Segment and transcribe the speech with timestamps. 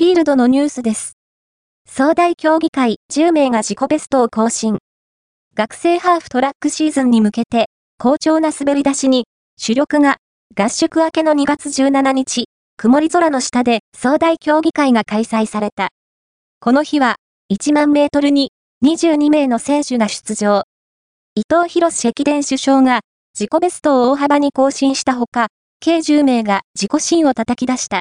[0.00, 1.18] フィールドのニュースです。
[1.86, 4.78] 総大競技会10名が自己ベストを更新。
[5.54, 7.66] 学生ハーフトラックシーズンに向けて、
[7.98, 9.26] 好調な滑り出しに、
[9.58, 10.16] 主力が
[10.56, 12.46] 合宿明けの2月17日、
[12.78, 15.88] 曇り空の下で総大競技会が開催された。
[16.60, 17.16] この日は、
[17.52, 20.62] 1万メートルに22名の選手が出場。
[21.34, 23.00] 伊藤博士駅伝首相が
[23.38, 25.48] 自己ベストを大幅に更新したほか、
[25.78, 27.98] 計10名が自己新を叩き出した。